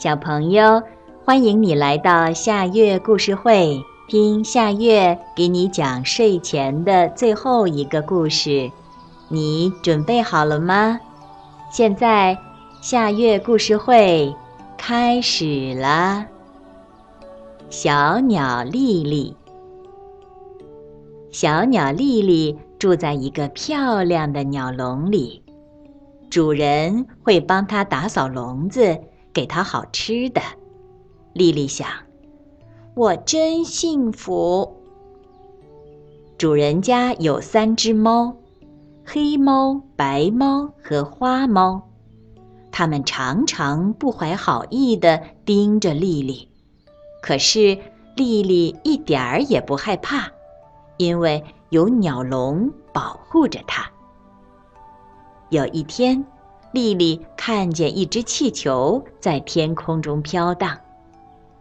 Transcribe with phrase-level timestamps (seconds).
[0.00, 0.82] 小朋友，
[1.26, 8.70] 欢迎你来到夏月故事会，听夏月给你讲睡前的最后一个故事。
[9.28, 10.98] 你准备好了吗？
[11.70, 12.38] 现在，
[12.80, 14.34] 夏月故事会
[14.78, 16.24] 开始了。
[17.68, 19.36] 小鸟丽丽，
[21.30, 25.42] 小鸟丽丽住在一个漂亮的鸟笼里，
[26.30, 28.98] 主人会帮它打扫笼子。
[29.32, 30.40] 给它好吃的，
[31.32, 31.88] 丽丽想，
[32.94, 34.76] 我真幸福。
[36.36, 38.36] 主人家有三只猫，
[39.04, 41.82] 黑猫、白猫和花猫，
[42.72, 46.48] 它们常常不怀好意地盯着丽丽，
[47.22, 47.78] 可是
[48.16, 50.28] 丽丽一点儿也不害怕，
[50.96, 53.88] 因为有鸟笼保护着它。
[55.50, 56.24] 有一天。
[56.72, 60.78] 丽丽看见一只气球在天空中飘荡，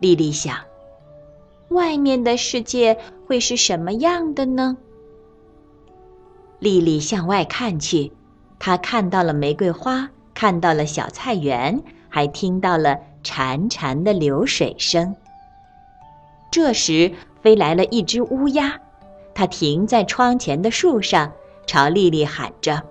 [0.00, 0.56] 丽丽想：
[1.68, 4.76] 外面的世界会是什么样的呢？
[6.58, 8.12] 丽丽向外看去，
[8.58, 15.14] 她看到了玫瑰花，看到了小菜园，还听到了潺潺的流水声。
[16.50, 18.80] 这时，飞来了一只乌鸦，
[19.34, 21.32] 它停在窗前的树上，
[21.64, 22.82] 朝丽丽喊着。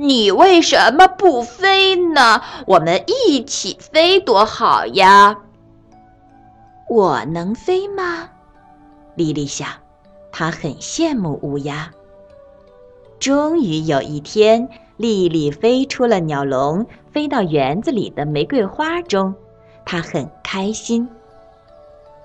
[0.00, 2.40] 你为什么不飞呢？
[2.68, 5.36] 我们一起飞多好呀！
[6.88, 8.30] 我能飞吗？
[9.16, 9.66] 丽丽想，
[10.30, 11.90] 她很羡慕乌鸦。
[13.18, 19.34] 终于有一天，丽丽飞出了鸟笼，飞到园子里的玫瑰花中，
[19.84, 21.08] 她很开心。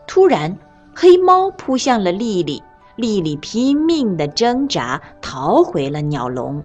[0.05, 0.59] 突然，
[0.93, 2.61] 黑猫扑向了丽丽，
[2.95, 6.63] 丽丽拼命的挣扎，逃回了鸟笼。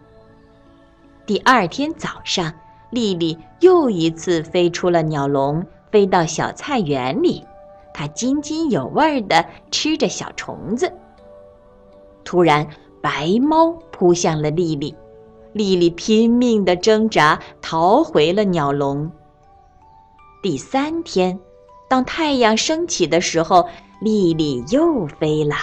[1.29, 2.55] 第二天早上，
[2.89, 7.45] 丽丽又一次飞出了鸟笼，飞到小菜园里。
[7.93, 10.91] 她津津有味地吃着小虫子。
[12.25, 12.66] 突然，
[13.03, 14.94] 白猫扑向了丽丽，
[15.53, 19.12] 丽丽拼命地挣扎，逃回了鸟笼。
[20.43, 21.39] 第三天，
[21.91, 23.69] 当太阳升起的时候，
[24.00, 25.55] 丽丽又飞了。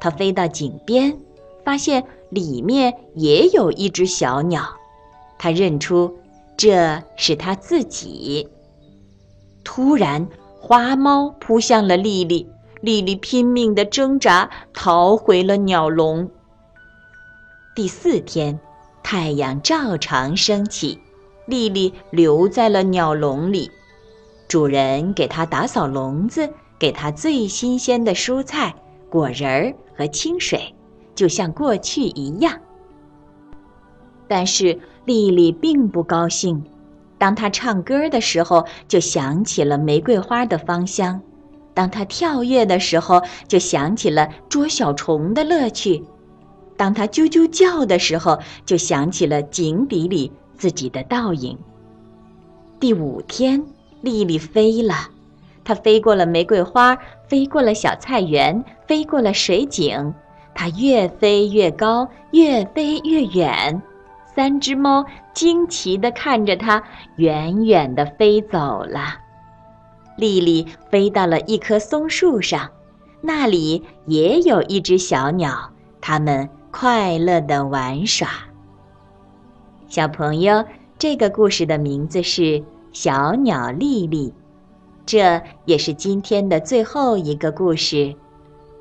[0.00, 1.18] 她飞到井边，
[1.66, 4.62] 发现里面也有一只小鸟。
[5.38, 6.16] 他认出
[6.56, 8.48] 这是他自己。
[9.62, 10.28] 突然，
[10.60, 12.48] 花猫扑向了丽丽，
[12.80, 16.30] 丽丽拼命的挣扎，逃回了鸟笼。
[17.74, 18.58] 第四天，
[19.02, 20.98] 太阳照常升起，
[21.46, 23.70] 丽丽留在了鸟笼里。
[24.48, 26.48] 主人给她打扫笼子，
[26.78, 28.74] 给她最新鲜的蔬菜、
[29.10, 30.74] 果仁儿和清水，
[31.14, 32.58] 就像过去一样。
[34.28, 36.62] 但是丽丽并不高兴。
[37.16, 41.20] 当她唱歌的时候，就想起了玫瑰花的芳香；
[41.72, 46.02] 当她跳跃的时候，就想起了捉小虫的乐趣；
[46.76, 51.56] 当她啾啾叫的时候，就想起了井底里自己的倒影。
[52.78, 53.64] 第五天，
[54.02, 54.94] 丽丽飞了，
[55.64, 60.12] 她飞过了玫瑰花，飞过了小菜园，飞过了水井，
[60.54, 63.80] 她越飞越高，越飞越远。
[64.36, 66.84] 三只猫惊奇地看着它，
[67.16, 69.16] 远远地飞走了。
[70.18, 72.70] 丽丽飞到了一棵松树上，
[73.22, 75.70] 那里也有一只小鸟，
[76.02, 78.28] 它们快乐地玩耍。
[79.88, 80.62] 小朋友，
[80.98, 82.42] 这个故事的名字是
[82.92, 84.28] 《小鸟丽丽》，
[85.06, 88.14] 这也是今天的最后一个故事。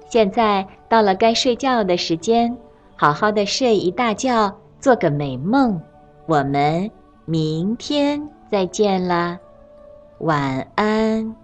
[0.09, 2.57] 现在到了该睡觉的时间，
[2.97, 4.57] 好好的睡一大觉。
[4.85, 5.81] 做个美梦，
[6.27, 6.91] 我们
[7.25, 9.39] 明天再见啦，
[10.19, 11.35] 晚安。